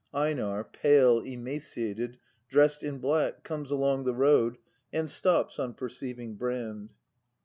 EiNAR, 0.15 0.63
'pale, 0.63 1.19
emaciated, 1.19 2.17
dressed 2.49 2.81
in 2.81 2.97
black, 2.97 3.43
comes 3.43 3.69
along 3.69 4.03
the 4.03 4.15
road 4.15 4.57
and 4.91 5.11
stops 5.11 5.59
on 5.59 5.75
perceiving 5.75 6.33
Brand. 6.33 6.89